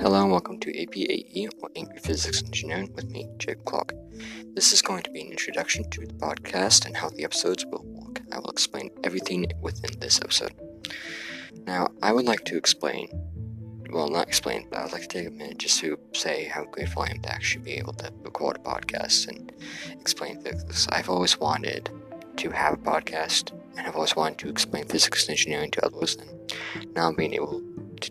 Hello 0.00 0.22
and 0.22 0.30
welcome 0.30 0.58
to 0.60 0.72
APAE, 0.72 1.50
or 1.60 1.68
Angry 1.76 1.98
Physics 1.98 2.42
Engineering, 2.42 2.90
with 2.94 3.10
me, 3.10 3.28
Jake 3.36 3.62
Clark. 3.66 3.92
This 4.54 4.72
is 4.72 4.80
going 4.80 5.02
to 5.02 5.10
be 5.10 5.20
an 5.20 5.30
introduction 5.30 5.90
to 5.90 6.06
the 6.06 6.14
podcast 6.14 6.86
and 6.86 6.96
how 6.96 7.10
the 7.10 7.22
episodes 7.22 7.66
will 7.66 7.84
work. 7.84 8.22
I 8.32 8.38
will 8.38 8.48
explain 8.48 8.88
everything 9.04 9.44
within 9.60 10.00
this 10.00 10.18
episode. 10.18 10.54
Now, 11.66 11.88
I 12.02 12.12
would 12.12 12.24
like 12.24 12.46
to 12.46 12.56
explain, 12.56 13.10
well, 13.90 14.08
not 14.08 14.26
explain, 14.26 14.68
but 14.70 14.78
I 14.78 14.84
would 14.84 14.92
like 14.92 15.02
to 15.02 15.08
take 15.08 15.28
a 15.28 15.30
minute 15.32 15.58
just 15.58 15.78
to 15.80 15.98
say 16.14 16.44
how 16.44 16.64
grateful 16.64 17.02
I 17.02 17.10
am 17.10 17.20
to 17.20 17.30
actually 17.30 17.64
be 17.64 17.72
able 17.72 17.92
to 17.92 18.10
record 18.22 18.56
a 18.56 18.60
podcast 18.60 19.28
and 19.28 19.52
explain 20.00 20.40
things. 20.40 20.88
I've 20.90 21.10
always 21.10 21.38
wanted 21.38 21.90
to 22.38 22.50
have 22.52 22.72
a 22.72 22.78
podcast, 22.78 23.52
and 23.76 23.86
I've 23.86 23.96
always 23.96 24.16
wanted 24.16 24.38
to 24.38 24.48
explain 24.48 24.86
physics 24.86 25.28
and 25.28 25.32
engineering 25.32 25.70
to 25.72 25.84
others, 25.84 26.16
and 26.16 26.94
now 26.94 27.08
I'm 27.08 27.16
being 27.16 27.34
able 27.34 27.62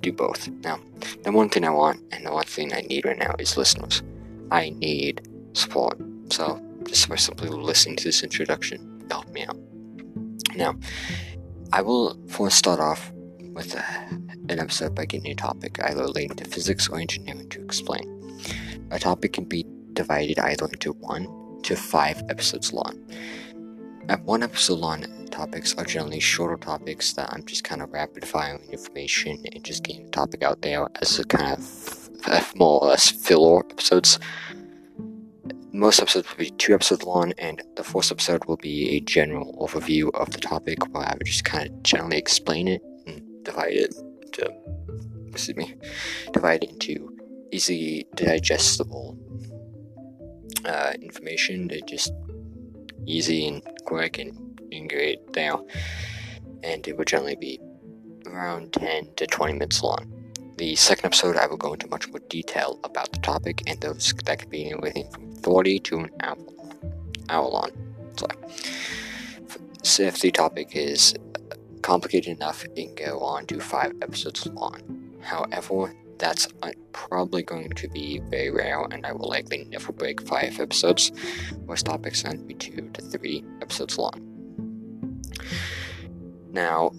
to 0.01 0.11
do 0.11 0.15
both. 0.15 0.47
Now, 0.63 0.79
the 1.23 1.31
one 1.31 1.49
thing 1.49 1.65
I 1.65 1.69
want 1.69 2.01
and 2.11 2.25
the 2.25 2.31
one 2.31 2.45
thing 2.45 2.73
I 2.73 2.81
need 2.81 3.05
right 3.05 3.17
now 3.17 3.35
is 3.39 3.57
listeners. 3.57 4.03
I 4.51 4.69
need 4.71 5.27
support. 5.53 5.99
So, 6.31 6.61
just 6.85 7.09
by 7.09 7.15
simply 7.15 7.49
listening 7.49 7.97
to 7.97 8.03
this 8.03 8.23
introduction, 8.23 9.03
help 9.09 9.27
me 9.29 9.45
out. 9.45 9.57
Now, 10.55 10.75
I 11.71 11.81
will 11.81 12.17
first 12.27 12.57
start 12.57 12.79
off 12.79 13.11
with 13.53 13.75
a, 13.75 13.83
an 14.49 14.59
episode 14.59 14.95
by 14.95 15.05
getting 15.05 15.31
a 15.31 15.35
topic 15.35 15.77
either 15.83 16.01
related 16.01 16.37
to 16.39 16.45
physics 16.45 16.87
or 16.89 16.99
engineering 16.99 17.49
to 17.49 17.61
explain. 17.63 18.05
A 18.91 18.99
topic 18.99 19.33
can 19.33 19.45
be 19.45 19.65
divided 19.93 20.39
either 20.39 20.65
into 20.65 20.93
one 20.93 21.27
to 21.63 21.75
five 21.75 22.21
episodes 22.29 22.73
long. 22.73 22.97
At 24.07 24.23
one 24.23 24.41
episode 24.41 24.79
long, 24.79 25.05
topics 25.27 25.75
are 25.75 25.85
generally 25.85 26.19
shorter 26.19 26.57
topics 26.57 27.13
that 27.13 27.31
I'm 27.31 27.45
just 27.45 27.63
kind 27.63 27.81
of 27.81 27.91
rapid 27.91 28.27
firing 28.27 28.61
information 28.71 29.43
and 29.51 29.63
just 29.63 29.83
getting 29.83 30.05
the 30.05 30.11
topic 30.11 30.41
out 30.43 30.61
there 30.61 30.87
as 31.01 31.19
a 31.19 31.25
kind 31.25 31.53
of 31.53 31.59
f- 32.25 32.55
more 32.55 32.81
or 32.81 32.87
less 32.89 33.09
filler 33.11 33.59
episodes. 33.69 34.19
Most 35.71 35.99
episodes 35.99 36.29
will 36.29 36.37
be 36.37 36.49
two 36.51 36.73
episodes 36.73 37.03
long, 37.03 37.33
and 37.37 37.61
the 37.75 37.83
fourth 37.83 38.11
episode 38.11 38.45
will 38.45 38.57
be 38.57 38.89
a 38.89 39.01
general 39.01 39.55
overview 39.61 40.09
of 40.15 40.31
the 40.31 40.39
topic 40.39 40.79
where 40.93 41.07
I 41.07 41.13
would 41.13 41.27
just 41.27 41.45
kind 41.45 41.69
of 41.69 41.83
generally 41.83 42.17
explain 42.17 42.67
it 42.67 42.81
and 43.05 43.21
divide 43.43 43.73
it 43.73 43.93
to, 44.33 44.51
excuse 45.27 45.55
me, 45.55 45.75
divide 46.33 46.63
it 46.63 46.71
into 46.71 47.15
easily 47.51 48.07
digestible 48.15 49.17
uh, 50.65 50.93
information 51.01 51.69
to 51.69 51.81
just 51.81 52.11
easy 53.05 53.47
and 53.47 53.63
quick 53.85 54.17
and, 54.17 54.59
and 54.71 54.89
great 54.89 55.33
there. 55.33 55.55
And 56.63 56.87
it 56.87 56.97
would 56.97 57.07
generally 57.07 57.35
be 57.35 57.59
around 58.27 58.73
10 58.73 59.15
to 59.15 59.27
20 59.27 59.53
minutes 59.53 59.81
long. 59.83 60.11
The 60.57 60.75
second 60.75 61.05
episode, 61.05 61.37
I 61.37 61.47
will 61.47 61.57
go 61.57 61.73
into 61.73 61.87
much 61.87 62.09
more 62.09 62.19
detail 62.27 62.79
about 62.83 63.13
the 63.13 63.19
topic, 63.19 63.63
and 63.65 63.79
those 63.79 64.13
that 64.25 64.39
could 64.39 64.49
be 64.49 64.69
anything 64.69 65.09
from 65.09 65.35
40 65.37 65.79
to 65.79 65.99
an 65.99 66.09
hour, 66.19 66.37
hour 67.29 67.47
long. 67.47 67.71
So, 68.17 68.27
so 69.83 70.03
if 70.03 70.19
the 70.19 70.31
topic 70.31 70.75
is 70.75 71.15
complicated 71.81 72.35
enough, 72.35 72.65
it 72.65 72.75
can 72.75 72.93
go 72.95 73.19
on 73.19 73.45
to 73.45 73.59
five 73.61 73.93
episodes 74.01 74.45
long. 74.47 74.81
However, 75.21 75.95
that's 76.19 76.47
uh, 76.61 76.71
probably 76.91 77.41
going 77.43 77.69
to 77.69 77.87
be 77.87 78.19
very 78.29 78.51
rare, 78.51 78.81
and 78.91 79.05
I 79.05 79.13
will 79.13 79.29
likely 79.29 79.65
never 79.65 79.91
break 79.91 80.21
five 80.21 80.59
episodes. 80.59 81.11
Most 81.65 81.85
topics 81.85 82.23
tend 82.23 82.39
to 82.39 82.45
be 82.45 82.53
two 82.53 82.89
to 82.93 83.01
three 83.01 83.43
episodes 83.61 83.97
long. 83.97 84.13
Now, 86.51 86.91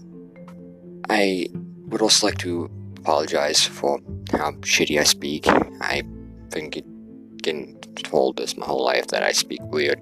I 1.09 1.49
would 1.87 2.03
also 2.03 2.27
like 2.27 2.39
to 2.39 2.71
apologize 2.99 3.65
for 3.65 4.01
how 4.33 4.53
shitty 4.63 4.99
I 4.99 5.05
speak. 5.05 5.47
I've 5.81 6.07
been 6.51 6.71
getting 6.71 7.79
told 7.97 8.37
this 8.37 8.57
my 8.57 8.67
whole 8.67 8.85
life 8.85 9.09
that 9.09 9.23
I 9.23 9.33
speak 9.33 9.61
weird, 9.65 10.01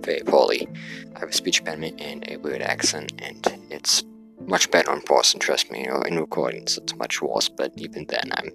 very 0.00 0.22
poorly. 0.26 0.68
I 1.14 1.20
have 1.20 1.28
a 1.28 1.32
speech 1.32 1.60
impediment 1.60 2.00
and 2.00 2.24
a 2.28 2.36
weird 2.38 2.62
accent, 2.62 3.12
and 3.18 3.46
it's 3.70 4.02
much 4.46 4.70
better 4.70 4.92
in 4.92 5.02
person, 5.02 5.40
trust 5.40 5.70
me. 5.70 5.88
Or 5.88 6.06
in 6.06 6.18
recordings, 6.18 6.78
it's 6.78 6.96
much 6.96 7.22
worse. 7.22 7.48
But 7.48 7.72
even 7.76 8.06
then, 8.06 8.30
I'm 8.32 8.50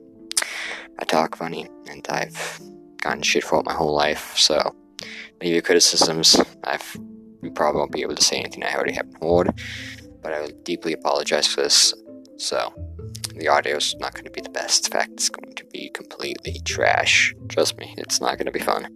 I 0.99 1.05
talk 1.05 1.37
funny, 1.37 1.67
and 1.89 2.05
I've 2.09 2.59
gotten 3.01 3.21
shit 3.21 3.43
for 3.43 3.59
it 3.59 3.65
my 3.65 3.73
whole 3.73 3.93
life. 3.93 4.33
So 4.37 4.75
maybe 5.39 5.61
criticisms, 5.61 6.41
I've 6.63 6.97
you 7.43 7.51
probably 7.51 7.79
won't 7.79 7.91
be 7.91 8.01
able 8.01 8.15
to 8.15 8.23
say 8.23 8.37
anything 8.37 8.63
I 8.63 8.73
already 8.73 8.93
haven't 8.93 9.23
heard. 9.23 9.51
But 10.21 10.33
I 10.33 10.41
would 10.41 10.63
deeply 10.63 10.93
apologize 10.93 11.47
for 11.47 11.61
this. 11.61 11.93
So 12.37 12.73
the 13.35 13.47
audio 13.47 13.77
is 13.77 13.95
not 13.99 14.13
going 14.13 14.25
to 14.25 14.31
be 14.31 14.41
the 14.41 14.49
best. 14.49 14.87
In 14.87 14.91
fact, 14.91 15.11
it's 15.13 15.29
going 15.29 15.53
to 15.55 15.65
be 15.65 15.89
completely 15.93 16.59
trash. 16.65 17.33
Trust 17.49 17.77
me, 17.77 17.93
it's 17.97 18.19
not 18.19 18.37
going 18.37 18.47
to 18.47 18.51
be 18.51 18.59
fun. 18.59 18.87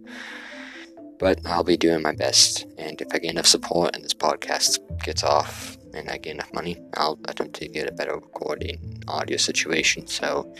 But 1.18 1.38
I'll 1.46 1.62
be 1.62 1.76
doing 1.76 2.02
my 2.02 2.12
best, 2.12 2.66
and 2.78 3.00
if 3.00 3.06
I 3.12 3.18
get 3.18 3.30
enough 3.30 3.46
support 3.46 3.94
and 3.94 4.04
this 4.04 4.14
podcast 4.14 4.80
gets 5.04 5.22
off 5.22 5.76
and 5.94 6.08
I 6.10 6.18
get 6.18 6.34
enough 6.34 6.52
money, 6.52 6.78
I'll 6.94 7.18
attempt 7.28 7.54
to 7.56 7.68
get 7.68 7.88
a 7.88 7.92
better 7.92 8.14
recording 8.14 9.02
audio 9.08 9.36
situation 9.36 10.06
so 10.06 10.52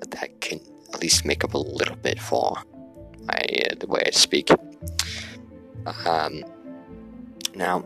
that 0.00 0.22
I 0.22 0.28
can 0.40 0.60
at 0.92 1.00
least 1.00 1.24
make 1.24 1.44
up 1.44 1.54
a 1.54 1.58
little 1.58 1.96
bit 1.96 2.20
for 2.20 2.56
my 3.22 3.40
uh, 3.70 3.74
the 3.78 3.86
way 3.86 4.02
I 4.06 4.10
speak. 4.10 4.50
Um, 6.04 6.44
now, 7.54 7.84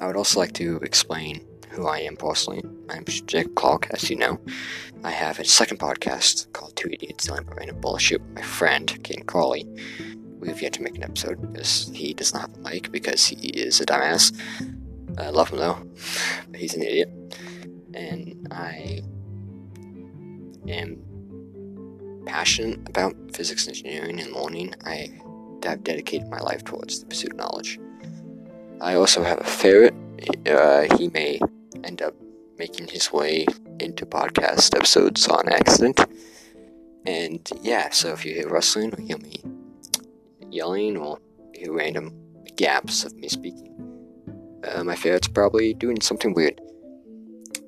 I 0.00 0.06
would 0.06 0.16
also 0.16 0.40
like 0.40 0.52
to 0.54 0.76
explain 0.78 1.46
who 1.70 1.86
I 1.86 1.98
am 1.98 2.16
personally. 2.16 2.62
I'm 2.90 3.04
Jake 3.04 3.54
Clark, 3.54 3.88
as 3.90 4.08
you 4.10 4.16
know. 4.16 4.40
I 5.02 5.10
have 5.10 5.38
a 5.38 5.44
second 5.44 5.78
podcast 5.78 6.52
called 6.52 6.76
Two 6.76 6.88
Idiots 6.90 7.30
with 7.30 7.48
Random 7.48 7.80
Bullshit 7.80 8.20
with 8.22 8.34
my 8.34 8.42
friend, 8.42 8.98
Ken 9.02 9.24
Crawley. 9.24 9.66
We 10.38 10.48
have 10.48 10.62
yet 10.62 10.72
to 10.74 10.82
make 10.82 10.96
an 10.96 11.04
episode 11.04 11.40
because 11.52 11.90
he 11.92 12.14
does 12.14 12.34
not 12.34 12.50
have 12.50 12.56
a 12.56 12.60
mic 12.60 12.92
because 12.92 13.26
he 13.26 13.48
is 13.48 13.80
a 13.80 13.86
dumbass. 13.86 14.32
I 15.18 15.30
love 15.30 15.50
him 15.50 15.58
though, 15.58 15.78
he's 16.54 16.74
an 16.74 16.82
idiot. 16.82 17.10
And 17.94 18.48
I 18.50 19.02
am 20.68 22.24
passionate 22.26 22.88
about 22.88 23.14
physics, 23.32 23.68
engineering, 23.68 24.20
and 24.20 24.32
learning. 24.32 24.74
I 24.84 25.10
have 25.64 25.84
dedicated 25.84 26.28
my 26.28 26.40
life 26.40 26.64
towards 26.64 27.00
the 27.00 27.06
pursuit 27.06 27.32
of 27.32 27.38
knowledge. 27.38 27.78
I 28.80 28.94
also 28.94 29.22
have 29.22 29.40
a 29.40 29.44
ferret. 29.44 29.94
Uh, 30.46 30.96
he 30.96 31.08
may 31.08 31.38
end 31.84 32.02
up 32.02 32.14
making 32.58 32.88
his 32.88 33.12
way 33.12 33.46
into 33.80 34.06
podcast 34.06 34.74
episodes 34.74 35.26
on 35.28 35.48
accident. 35.48 36.00
And 37.06 37.48
yeah, 37.62 37.90
so 37.90 38.12
if 38.12 38.24
you 38.24 38.34
hear 38.34 38.48
rustling 38.48 38.92
or 38.94 39.00
hear 39.00 39.18
me 39.18 39.42
yelling 40.50 40.96
or 40.96 41.18
hear 41.52 41.72
random 41.72 42.12
gaps 42.56 43.04
of 43.04 43.14
me 43.14 43.28
speaking, 43.28 43.93
Um, 44.74 44.88
my 44.88 44.96
ferret's 44.96 45.28
probably 45.28 45.72
doing 45.72 46.00
something 46.00 46.34
weird. 46.34 46.60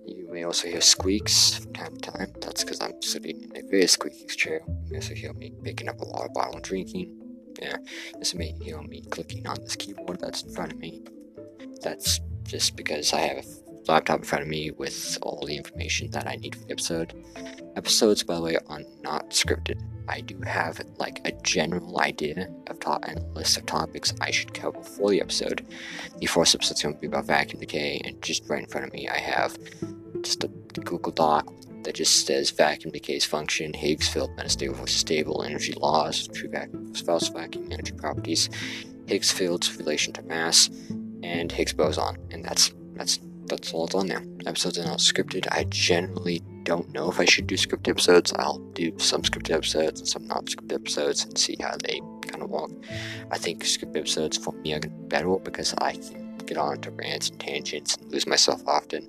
You 0.06 0.28
may 0.32 0.42
also 0.42 0.66
hear 0.66 0.80
squeaks 0.80 1.54
from 1.54 1.72
time 1.72 1.96
to 1.96 2.10
time. 2.10 2.32
That's 2.40 2.64
because 2.64 2.80
I'm 2.80 3.00
sitting 3.00 3.42
in 3.42 3.64
a 3.64 3.68
very 3.68 3.86
squeaky 3.86 4.26
chair. 4.26 4.60
You 4.66 4.90
may 4.90 4.96
also 4.96 5.14
hear 5.14 5.32
me 5.32 5.52
picking 5.62 5.88
up 5.88 6.00
a 6.00 6.04
water 6.04 6.28
bottle 6.34 6.54
and 6.54 6.64
drinking. 6.64 7.16
Yeah, 7.62 7.76
this 8.18 8.34
may 8.34 8.52
hear 8.60 8.82
me 8.82 9.02
clicking 9.08 9.46
on 9.46 9.56
this 9.60 9.76
keyboard 9.76 10.18
that's 10.20 10.42
in 10.42 10.50
front 10.52 10.72
of 10.72 10.78
me. 10.78 11.02
That's 11.80 12.20
just 12.42 12.76
because 12.76 13.12
I 13.12 13.20
have 13.20 13.38
a 13.38 13.90
laptop 13.90 14.18
in 14.18 14.24
front 14.24 14.42
of 14.42 14.48
me 14.48 14.72
with 14.72 15.16
all 15.22 15.46
the 15.46 15.56
information 15.56 16.10
that 16.10 16.26
I 16.26 16.34
need 16.36 16.56
for 16.56 16.64
the 16.64 16.72
episode. 16.72 17.14
Episodes, 17.76 18.22
by 18.22 18.34
the 18.36 18.40
way, 18.40 18.56
are 18.68 18.80
not 19.02 19.30
scripted. 19.30 19.80
I 20.08 20.20
do 20.20 20.40
have 20.40 20.80
like 20.96 21.20
a 21.26 21.32
general 21.42 22.00
idea 22.00 22.48
of 22.68 22.80
top 22.80 23.04
and 23.06 23.18
a 23.18 23.22
list 23.32 23.58
of 23.58 23.66
topics 23.66 24.14
I 24.20 24.30
should 24.30 24.54
cover 24.54 24.82
for 24.82 25.10
the 25.10 25.20
episode. 25.20 25.66
The 26.18 26.26
first 26.26 26.54
episode's 26.54 26.82
going 26.82 26.94
to 26.94 27.00
be 27.00 27.06
about 27.06 27.26
vacuum 27.26 27.60
decay, 27.60 28.00
and 28.04 28.20
just 28.22 28.48
right 28.48 28.62
in 28.62 28.68
front 28.68 28.86
of 28.86 28.92
me, 28.92 29.08
I 29.08 29.18
have 29.18 29.58
just 30.22 30.44
a 30.44 30.48
Google 30.48 31.12
Doc 31.12 31.52
that 31.82 31.96
just 31.96 32.26
says 32.26 32.50
vacuum 32.50 32.92
decay's 32.92 33.24
function, 33.24 33.72
Higgs 33.72 34.08
field, 34.08 34.30
metastable 34.36 34.88
stable, 34.88 35.42
energy 35.42 35.72
laws, 35.74 36.28
true 36.28 36.48
vacuum 36.48 36.94
false 36.94 37.28
vacuum, 37.28 37.68
energy 37.70 37.92
properties, 37.92 38.48
Higgs 39.06 39.30
field's 39.30 39.76
relation 39.76 40.12
to 40.14 40.22
mass, 40.22 40.70
and 41.22 41.52
Higgs 41.52 41.72
boson, 41.72 42.16
and 42.30 42.44
that's 42.44 42.72
that's 42.94 43.20
that's 43.46 43.72
all 43.72 43.86
that's 43.86 43.94
on 43.94 44.06
there. 44.06 44.24
Episodes 44.46 44.78
are 44.78 44.84
not 44.84 44.98
scripted. 44.98 45.46
I 45.50 45.64
generally 45.64 46.42
don't 46.66 46.92
know 46.92 47.08
if 47.08 47.20
I 47.20 47.24
should 47.24 47.46
do 47.46 47.54
scripted 47.54 47.88
episodes. 47.88 48.32
I'll 48.32 48.58
do 48.74 48.92
some 48.98 49.22
scripted 49.22 49.54
episodes 49.54 50.00
and 50.00 50.08
some 50.08 50.26
non-scripted 50.26 50.72
episodes 50.72 51.24
and 51.24 51.38
see 51.38 51.56
how 51.60 51.76
they 51.84 52.00
kind 52.22 52.42
of 52.42 52.50
walk. 52.50 52.72
I 53.30 53.38
think 53.38 53.62
scripted 53.62 53.98
episodes 53.98 54.36
for 54.36 54.52
me 54.52 54.74
are 54.74 54.80
going 54.80 54.92
to 54.92 55.02
be 55.02 55.08
better 55.08 55.36
because 55.36 55.74
I 55.78 55.92
can 55.92 56.36
get 56.38 56.58
on 56.58 56.80
to 56.82 56.90
rants 56.90 57.30
and 57.30 57.38
tangents 57.40 57.96
and 57.96 58.10
lose 58.10 58.26
myself 58.26 58.62
often. 58.66 59.08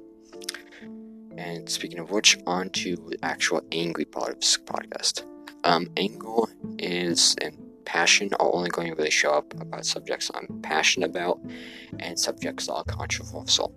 And 1.36 1.68
speaking 1.68 2.00
of 2.00 2.12
which, 2.12 2.38
on 2.45 2.69
to 2.69 2.95
the 2.95 3.18
actual 3.24 3.62
angry 3.71 4.06
part 4.06 4.30
of 4.30 4.39
this 4.39 4.57
podcast. 4.57 5.24
Um, 5.63 5.88
anger 5.98 6.44
is 6.77 7.36
and 7.42 7.57
passion 7.86 8.30
are 8.39 8.54
only 8.54 8.69
going 8.69 8.89
to 8.89 8.95
really 8.95 9.09
show 9.09 9.31
up 9.31 9.51
about 9.59 9.86
subjects 9.86 10.30
I'm 10.33 10.62
passionate 10.62 11.09
about 11.09 11.39
and 12.00 12.19
subjects 12.19 12.68
that 12.68 12.74
are 12.74 12.83
controversial 12.83 13.74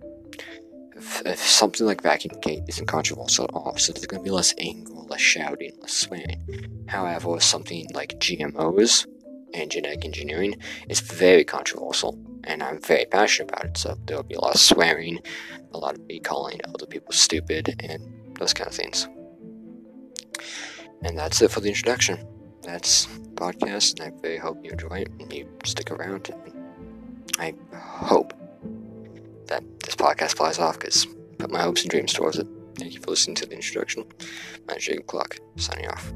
if, 1.25 1.39
something 1.39 1.85
like 1.85 2.01
Vacuum 2.01 2.33
Decay 2.35 2.63
isn't 2.67 2.85
controversial 2.85 3.45
at 3.45 3.53
all, 3.53 3.75
so 3.77 3.93
there's 3.93 4.05
going 4.05 4.21
to 4.21 4.23
be 4.23 4.31
less 4.31 4.53
anger, 4.57 4.91
less 4.93 5.21
shouting, 5.21 5.71
less 5.81 5.93
swearing. 5.93 6.85
However, 6.87 7.39
something 7.39 7.87
like 7.93 8.19
GMOs 8.19 9.07
and 9.53 9.69
genetic 9.71 10.05
engineering 10.05 10.55
is 10.89 10.99
very 10.99 11.43
controversial, 11.43 12.17
and 12.45 12.63
I'm 12.63 12.79
very 12.81 13.05
passionate 13.05 13.51
about 13.51 13.65
it. 13.65 13.77
So 13.77 13.97
there 14.05 14.17
will 14.17 14.23
be 14.23 14.35
a 14.35 14.41
lot 14.41 14.55
of 14.55 14.61
swearing, 14.61 15.19
a 15.73 15.77
lot 15.77 15.95
of 15.95 16.05
me 16.05 16.19
calling 16.19 16.59
other 16.65 16.85
people 16.85 17.13
stupid, 17.13 17.75
and 17.83 18.35
those 18.39 18.53
kind 18.53 18.67
of 18.67 18.73
things. 18.73 19.07
And 21.03 21.17
that's 21.17 21.41
it 21.41 21.51
for 21.51 21.61
the 21.61 21.69
introduction. 21.69 22.27
That's 22.61 23.05
the 23.05 23.29
podcast, 23.29 23.99
and 23.99 24.13
I 24.13 24.21
very 24.21 24.37
hope 24.37 24.63
you 24.63 24.71
enjoy 24.71 24.99
it 24.99 25.09
and 25.19 25.33
you 25.33 25.49
stick 25.65 25.89
around. 25.89 26.29
I 27.39 27.55
hope 27.73 28.33
that 29.51 29.63
this 29.81 29.95
podcast 29.95 30.37
flies 30.37 30.59
off 30.59 30.79
because 30.79 31.05
put 31.37 31.51
my 31.51 31.61
hopes 31.61 31.81
and 31.81 31.91
dreams 31.91 32.13
towards 32.13 32.39
it. 32.39 32.47
Thank 32.75 32.93
you 32.93 33.01
for 33.01 33.11
listening 33.11 33.35
to 33.35 33.45
the 33.45 33.55
introduction. 33.55 34.05
My 34.67 34.77
Jacob 34.77 35.07
Clark, 35.07 35.39
signing 35.57 35.87
off. 35.87 36.13